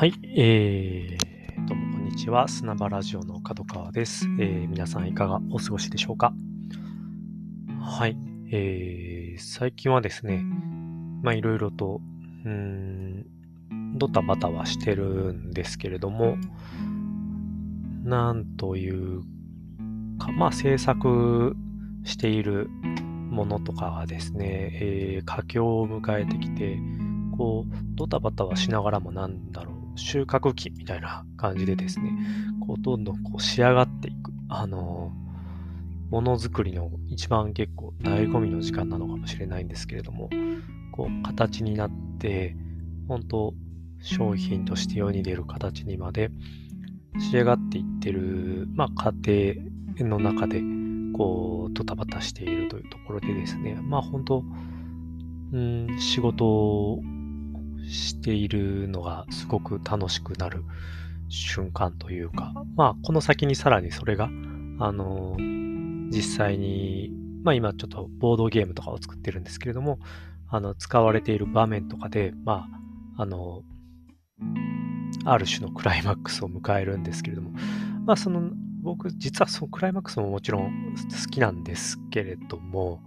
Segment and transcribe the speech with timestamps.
[0.00, 2.48] はい、えー、どうもこんにちは。
[2.48, 6.32] 砂場ラジオの角川です、えー、皆さんいかがお過ごしでしょうか？
[7.78, 8.16] はい、
[8.50, 10.42] えー、最近はですね、
[11.22, 12.00] まあいろいろと、
[12.46, 13.26] うん、
[13.98, 16.38] ドタバタはしてるんですけれども、
[18.02, 19.20] なんという
[20.18, 21.54] か、まあ制作
[22.04, 22.70] している
[23.28, 26.78] ものとかがですね、えー、佳境を迎えてきて、
[27.36, 32.12] こう、ドタバタはしながらもなんだろう、収穫期みたいな感じでですね、
[32.66, 35.12] こうどんどんこう仕上がっていく、あの
[36.10, 40.30] ものづくりの一番結構醍醐味の時間なのかもしれないんですけれども、
[40.92, 42.56] こう形になって、
[43.08, 43.54] 本当
[44.00, 46.30] 商品として世に出る形にまで
[47.18, 49.56] 仕上がっていってる、まあ家
[49.98, 50.62] 庭の中で、
[51.12, 54.44] こう、ドタバタしているというところでですね、まあ本当、
[55.52, 57.00] うん、仕事
[57.88, 60.64] しているのがすごく楽しくなる
[61.28, 64.28] 瞬間というか、まあ、この先にさらにそれが、
[64.78, 65.36] あの、
[66.10, 69.98] 実際に、まあ今ちょっとボードゲームとかを作ってるんですけれども、
[70.48, 72.68] あの、使われている場面とかで、ま
[73.16, 73.62] あ、あの、
[75.24, 77.50] ある種のクライマックスを迎えるんですけれども、
[78.04, 78.50] まあその、
[78.82, 83.02] 僕、実はそのクライマックスももちろん好きなんですけれども、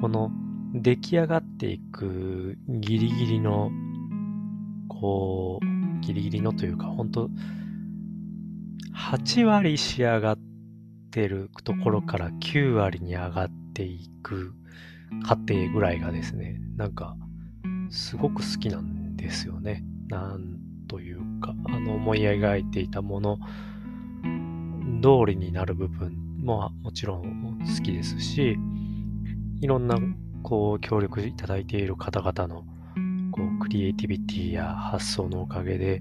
[0.00, 0.30] この
[0.74, 3.70] 出来上がっていくギリギリの
[4.88, 7.30] こう、ギリギリのというか、本当
[8.94, 10.38] 8割仕上がっ
[11.10, 14.54] てるところから9割に上がっていく
[15.26, 17.16] 過程ぐらいがですね、なんか、
[17.90, 19.84] すごく好きなんですよね。
[20.08, 23.38] なんというか、あの思い描いていたもの
[25.02, 28.56] 通りになる部分ももちろん好きですし、
[29.60, 29.98] いろんな
[30.42, 32.64] こう協力いただいている方々の
[33.34, 36.00] こうクリエイティビティや発想のおかげで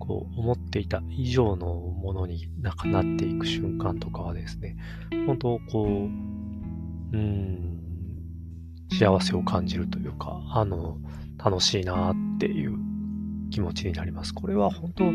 [0.00, 4.76] こう思っていた以上のものになくなっていく瞬間とかはですね
[5.24, 7.80] 本当こううん
[8.90, 10.98] 幸せを感じるというかあの
[11.38, 12.76] 楽しいなっていう
[13.52, 14.34] 気持ちになります。
[14.34, 15.10] これは本当こ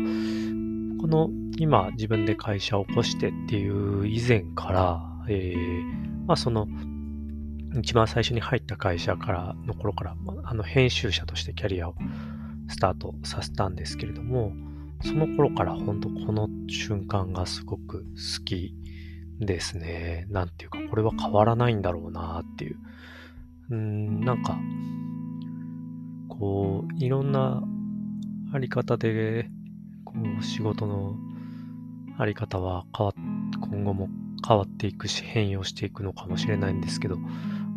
[1.08, 6.66] の今自分で会社を起こしてっていう以前から、えー、まあその
[7.78, 11.94] 一番最初に入った会社からの頃から、あの編集者としてキャリアを
[12.68, 14.52] スタートさせたんですけれども、
[15.02, 18.74] その頃から本当この瞬間がすごく好き
[19.40, 20.26] ですね。
[20.30, 22.76] なんていうか、これは変わらないんだろうなっていう。
[23.70, 24.58] うん、なんか、
[26.28, 27.62] こう、いろんな
[28.52, 29.48] あり方で、
[30.04, 31.16] こう、仕事の
[32.18, 33.14] あり方は変わ
[33.60, 34.08] 今後も
[34.46, 37.18] 変わっていくし、変容していくのかもしれないんですけど、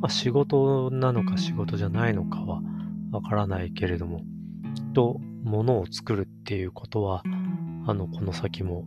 [0.04, 2.62] まあ、仕事なのか仕事じゃないのかは
[3.14, 4.20] わからないけれども、
[4.76, 7.24] きっと物を作るっていうことは、
[7.88, 8.84] あの、この先も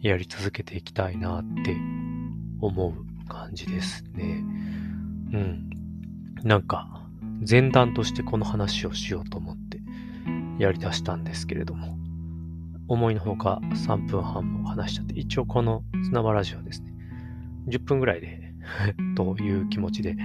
[0.00, 1.76] やり続けていきたいなって
[2.60, 4.44] 思う感じですね。
[5.32, 5.70] うん。
[6.42, 7.06] なんか、
[7.48, 9.80] 前段としてこの話をしようと思って
[10.58, 11.96] やり出したんですけれども、
[12.88, 16.92] 思いのほか3分半も話しちゃって、一応この砂場ラジオですね、
[17.68, 18.49] 10分ぐらいで
[19.16, 20.16] という気持ちで、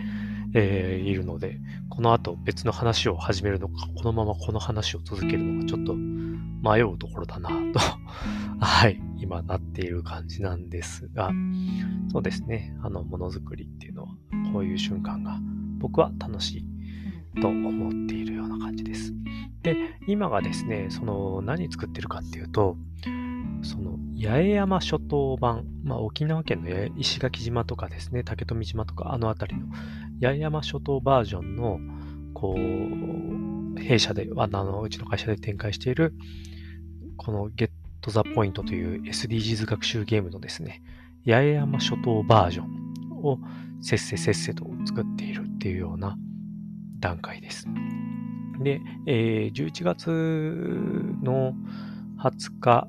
[0.54, 1.60] えー、いるので、
[1.90, 7.80] この後別の話を始めるのか、このままこの話を続けるのか、ちょっと迷うところだなと。
[8.60, 11.32] はい、今なっている感じなんですが、
[12.12, 14.10] そうですね、あの、ものづくりっていうのは、
[14.54, 15.40] こういう瞬間が
[15.80, 16.60] 僕は楽し
[17.36, 19.14] いと思っているような感じです。
[19.62, 19.76] で、
[20.08, 22.78] 今がですね、その何作ってるかっていうと、
[24.26, 29.68] 八重山諸島版、まあ、沖縄県の石垣島とかですね、竹富島とかあの辺りの
[30.22, 31.80] 八重山諸島バージョンの、
[32.34, 36.14] こう、弊社で、あの、うちの会社で展開している、
[37.18, 37.70] この Get
[38.02, 40.82] the Point という SDGs 学習ゲームのですね、
[41.26, 43.40] 八重山諸島バージョンを
[43.82, 46.18] せっせせっせと作っているっていうような
[47.00, 47.68] 段階です。
[48.60, 50.10] で、えー、11月
[51.22, 51.54] の
[52.18, 52.88] 20日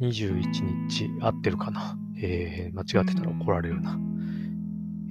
[0.00, 1.98] 21日合ってるかな？
[2.20, 3.98] えー、間違ってたら怒られるな。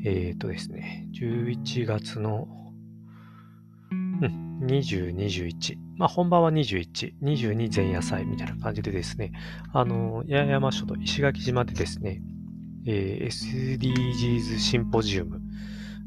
[0.06, 2.48] えっ、ー、とですね、11月の、
[3.92, 5.78] うん、20、21。
[5.98, 9.32] まあ本番は21、22前夜祭みたいな感じでですね、
[9.72, 12.22] あの、八重山諸島石垣島でですね、
[12.86, 15.40] えー、SDGs シンポジウム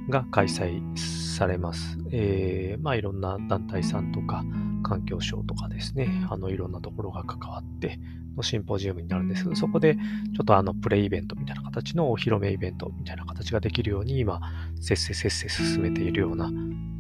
[0.08, 1.98] が開催されます。
[2.10, 4.44] えー、まあいろんな団体さんとか、
[4.82, 7.98] 環境省とかですね、あのいろんなところが関わって
[8.36, 14.40] のシンポジウムになるんですけど、そこでちょっとあのプレイイベントみたいな形のお披露目イベントみたいな形ができるように今、
[14.80, 16.50] せっせせっせ進めているような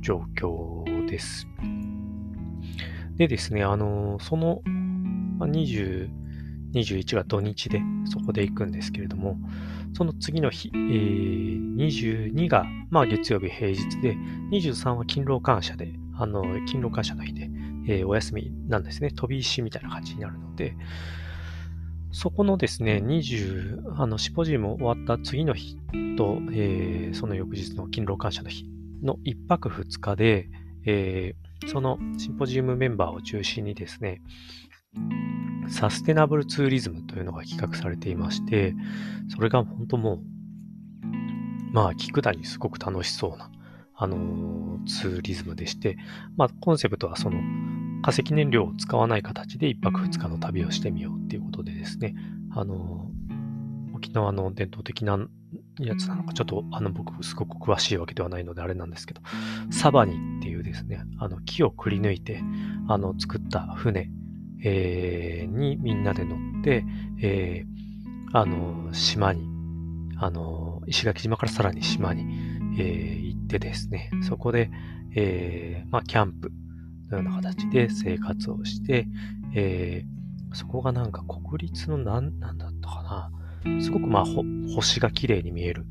[0.00, 1.46] 状況です。
[3.16, 4.62] でですね、あの、その
[5.38, 6.08] まあ、20、
[6.80, 9.38] 21が土日でそこで行くんですけれども、
[9.96, 14.16] その次の日、えー、22が、まあ、月曜日平日で、
[14.52, 17.50] 23は勤労感謝で、あの、勤労感謝の日で、
[17.88, 19.10] えー、お休みなんですね。
[19.10, 20.76] 飛び石みたいな感じになるので、
[22.12, 25.76] そこのですね、20、あの、シポジウム終わった次の日
[26.16, 28.66] と、えー、その翌日の勤労感謝の日
[29.02, 30.48] の1泊2日で、
[30.86, 34.20] えー、そのシンポジウムメンバーを中心にですね、
[35.68, 38.74] サステナブルツーリズムというのが企画されていまして、
[39.28, 40.20] それが本当もう、
[41.72, 43.50] まあ、聞くだにすごく楽しそうな、
[43.94, 45.96] あのー、ツーリズムでして、
[46.36, 47.40] まあ、コンセプトはその、
[48.02, 52.14] 化石燃料を使わない形で1泊2日の旅をしてみようっていうことでですね、
[52.54, 55.18] あのー、沖縄の伝統的な
[55.80, 59.20] やつなのか、ちょっとあの僕すごく詳しいわけではないのであれなんですけど、
[59.70, 62.42] サバニっていうですね、あの木をくり抜いて、
[62.88, 64.10] あの作った船、
[64.68, 66.84] えー、にみんなで乗って、
[67.22, 69.46] えー、あの、島に、
[70.18, 72.26] あの、石垣島からさらに島に、
[72.76, 74.70] えー、行ってですね、そこで、
[75.14, 76.50] えー、まあ、キャンプ
[77.10, 79.06] のような形で生活をして、
[79.54, 83.30] えー、そこがなんか国立の何、なんだったか
[83.64, 83.80] な。
[83.80, 84.24] すごくまあ、
[84.74, 85.86] 星が綺麗に見える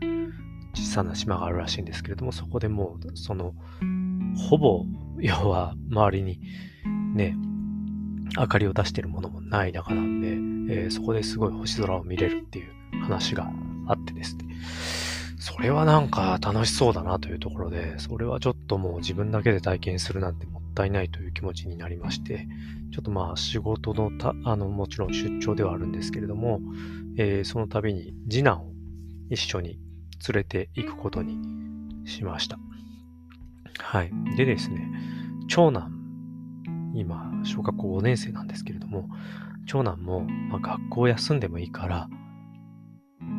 [0.74, 3.54] 小さな島があるらしいんですけれども、そこでもう、その、
[4.50, 4.86] ほぼ、
[5.22, 6.42] 要は周りに
[7.16, 7.38] ね、
[8.38, 10.22] 明かりを出してるものもない中なん
[10.68, 13.50] で、えー、そこですごい星空を見れるっていう話が
[13.88, 14.46] あってですね。
[15.40, 22.48] それはなんか楽しそうだなというところで、それはちょっともう自分だけで体験するなんてもったいないという気持ちになりまして、
[22.92, 26.62] ちょっとまあ仕事のた、あの、もちろん出張ではあるんですけれども、
[27.18, 28.72] えー、その度に次男を
[29.30, 29.80] 一緒に
[30.28, 31.38] 連れて行くことに
[32.08, 32.58] しました。
[33.78, 34.12] はい。
[34.36, 34.90] でですね、
[35.48, 36.05] 長男
[36.96, 39.10] 今、小学校5年生なんですけれども、
[39.66, 42.10] 長男も、まあ、学校休んでもいいから、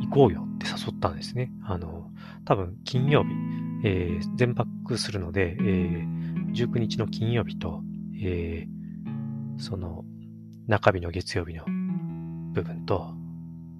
[0.00, 1.50] 行こうよって誘ったんですね。
[1.64, 2.10] あの、
[2.44, 3.30] 多分金曜日、
[3.84, 7.82] えー、全泊するので、えー、19日の金曜日と、
[8.20, 10.04] えー、その
[10.66, 11.64] 中日の月曜日の
[12.52, 13.14] 部分と、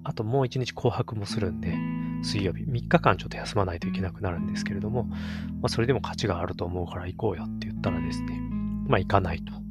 [0.03, 1.75] あともう1日紅白もするんで、
[2.23, 5.17] 水曜日、3日間ちょっと休まないといけなくなるんですけれども、ま
[5.63, 8.39] あ、それでも価値があると思うから行こうよって言ったらですね、
[8.87, 9.66] まあ行かないと。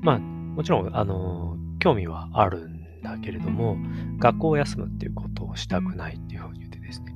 [0.00, 3.76] まあ、もちろん、あの、興味はあるんだけれども、
[4.18, 7.14] 学校を休むっていうことをしたくないっていうふうに言ってですね、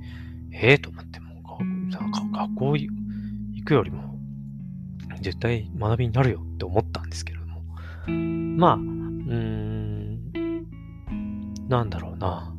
[0.53, 1.43] ええー、と思っても、
[1.91, 2.91] なんか学校行
[3.65, 4.19] くよりも、
[5.21, 7.63] 絶対学びになるよって思ったんですけれども、
[8.57, 10.03] まあ、うーん、
[11.69, 12.55] なんだろうな。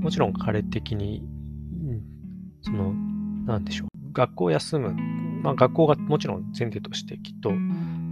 [0.00, 1.22] もちろん彼的に、
[2.62, 2.94] その、
[3.46, 3.88] なんでしょう。
[4.12, 4.94] 学校休む。
[5.42, 7.50] まあ学校がもちろん前提としてきっと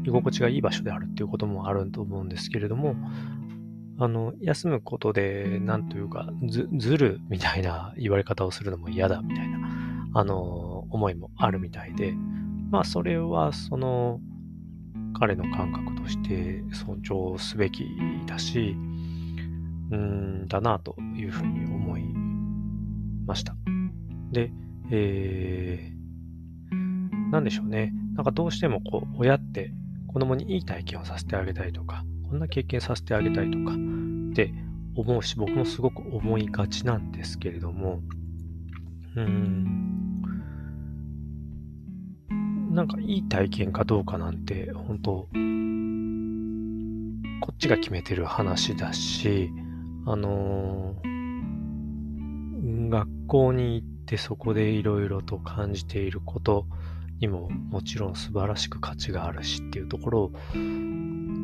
[0.08, 2.96] 居心地がいい場所であるっていうこともあると思うんですけれども、
[4.00, 9.58] あの、休むことで、なんというか、ず、ずるみたいな言われ方をするのも嫌だみたいな、
[10.14, 12.14] あの、思いもあるみたいで、
[12.70, 14.20] まあ、それは、その、
[15.19, 17.87] 彼の感覚として尊重すべき
[18.26, 18.76] だし、
[19.90, 22.04] うん、だなというふうに思い
[23.26, 23.56] ました。
[24.30, 24.52] で、
[24.90, 27.92] えー、なんでしょうね。
[28.14, 29.73] なんかどうしてもこう、親って
[30.18, 33.76] 子供にいい体験をさせてあげたいとか、こんな経験させてあげたいとかっ
[34.34, 34.52] て
[34.96, 38.00] 思うし、僕もすごく思いがちなんですけれども、
[39.14, 40.25] うん、
[42.72, 45.28] なんかいい体験かどうかなんて、本当
[47.40, 49.52] こっちが決めてる話だし、
[50.04, 56.66] あのー、学校に行ってそこでいろいろと感じていること
[57.20, 60.32] にももちろん素晴らしく価値があるしっていうところを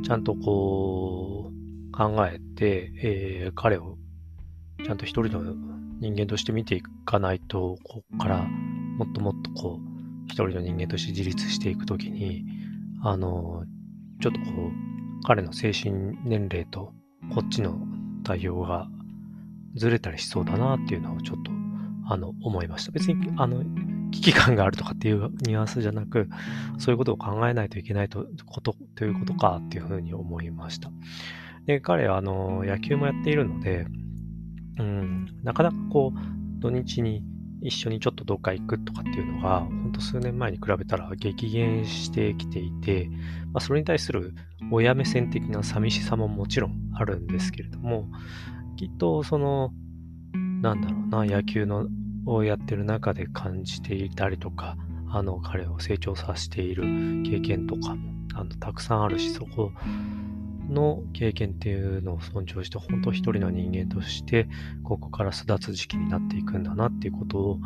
[0.04, 3.97] ちゃんとこう考えて、えー、彼を
[4.85, 5.54] ちゃんと一人の
[6.00, 12.45] 人間として見ていかないと、ここからもっともっとこう、一人の人間として自立していくときに、
[13.02, 13.64] あの、
[14.21, 16.93] ちょっとこう、彼の精神年齢と
[17.33, 17.78] こっちの
[18.25, 18.88] 対応が
[19.76, 21.50] ずれたりしそうだなっていうのをちょっと、
[22.09, 22.93] あの、思いました。
[22.93, 23.62] 別に、あの、
[24.14, 26.28] 危機感があるとかっていうニュアンスじゃなく、
[26.78, 30.90] そういうことを考えないといけないとこと、ということかっていうふうに思いました。
[31.66, 33.87] で、彼はあの、野球もやっているので、
[34.78, 37.25] うん、なかなかこう、土日に
[37.61, 43.09] 一緒にちょっとどっか行くとかっていうのが、ほんと数年前に比べたら激減してきていて、
[43.52, 44.35] まあ、それに対する
[44.71, 48.09] 親目線的な寂しさももちろんあるんですけれども、
[48.76, 49.73] きっとその、
[50.62, 51.88] なんだろうな、野球の
[52.26, 54.76] をやってる中で感じていたりとか、
[55.11, 56.83] あの、彼を成長させている
[57.25, 59.73] 経験とかも、あの、たくさんあるし、そこ
[60.69, 64.49] の経験っていうのを尊重して、本当一人の人間として、
[64.83, 67.59] ここから巣立つ時期になっていくんだなっていうことを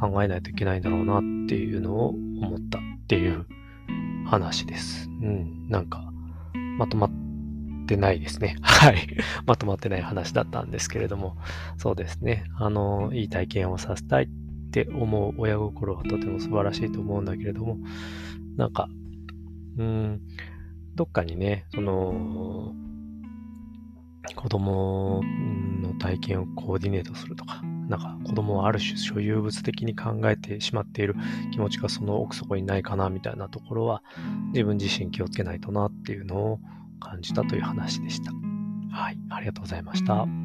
[0.00, 3.46] 考えないといけないんだろうなっていうのを思ったっていう
[4.26, 5.08] 話です。
[5.08, 6.12] うん、なんか、
[6.78, 7.10] まとまっ
[7.86, 8.56] てないですね。
[8.62, 8.96] はい。
[9.46, 11.36] まとまってない話だったんですけれども、
[11.76, 12.44] そうですね。
[12.56, 14.28] あの、いい体験をさせたいっ
[14.70, 17.78] て思う親心はとても素晴らしいと思うんだけれども、
[18.56, 18.88] なんか、
[19.78, 20.20] うん、
[20.94, 22.74] どっかにね、その、
[24.36, 25.20] 子供
[25.82, 31.14] の体験をコーディネートするとか、なんか子供をある種所有物的に考えてしまっている
[31.52, 34.02] 気持ちがその奥底にないかなみたいなところは
[34.52, 36.60] 自分自身気をつけないとなっていうのを
[37.02, 38.32] 感じたという話でした。
[38.90, 40.41] はい、ありがとうございました。